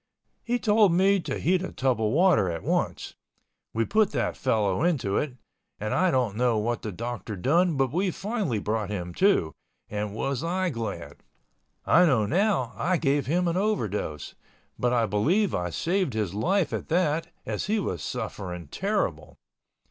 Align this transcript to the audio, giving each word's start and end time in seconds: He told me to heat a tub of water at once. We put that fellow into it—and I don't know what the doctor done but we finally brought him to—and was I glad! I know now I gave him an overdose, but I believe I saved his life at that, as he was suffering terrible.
He 0.41 0.57
told 0.57 0.91
me 0.93 1.19
to 1.19 1.37
heat 1.37 1.61
a 1.61 1.71
tub 1.71 2.01
of 2.01 2.11
water 2.11 2.49
at 2.49 2.63
once. 2.63 3.13
We 3.71 3.85
put 3.85 4.13
that 4.13 4.35
fellow 4.35 4.81
into 4.81 5.15
it—and 5.17 5.93
I 5.93 6.09
don't 6.09 6.35
know 6.35 6.57
what 6.57 6.81
the 6.81 6.91
doctor 6.91 7.35
done 7.35 7.77
but 7.77 7.91
we 7.91 8.09
finally 8.09 8.57
brought 8.57 8.89
him 8.89 9.13
to—and 9.13 10.15
was 10.15 10.43
I 10.43 10.71
glad! 10.71 11.17
I 11.85 12.07
know 12.07 12.25
now 12.25 12.73
I 12.75 12.97
gave 12.97 13.27
him 13.27 13.47
an 13.47 13.57
overdose, 13.57 14.33
but 14.79 14.91
I 14.91 15.05
believe 15.05 15.53
I 15.53 15.69
saved 15.69 16.13
his 16.15 16.33
life 16.33 16.73
at 16.73 16.87
that, 16.87 17.27
as 17.45 17.67
he 17.67 17.79
was 17.79 18.01
suffering 18.01 18.69
terrible. 18.69 19.37